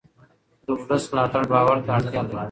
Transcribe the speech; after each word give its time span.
د 0.65 0.67
ولس 0.79 1.03
ملاتړ 1.11 1.43
باور 1.51 1.77
ته 1.85 1.91
اړتیا 1.97 2.21
لري 2.25 2.37